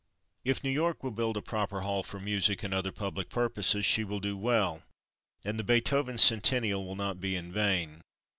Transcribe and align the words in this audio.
If 0.43 0.63
New 0.63 0.71
York 0.71 1.03
will 1.03 1.11
build 1.11 1.37
a 1.37 1.43
proper 1.43 1.81
hall 1.81 2.01
for 2.01 2.19
music 2.19 2.63
and 2.63 2.73
other 2.73 2.91
public 2.91 3.29
purposes, 3.29 3.85
she 3.85 4.03
will 4.03 4.19
do 4.19 4.35
well, 4.35 4.81
and 5.45 5.59
the 5.59 5.63
Beethoven 5.63 6.17
Centennial 6.17 6.83
will 6.87 6.95
not 6.95 7.19
be 7.21 7.35
in 7.35 7.51
vain. 7.53 8.01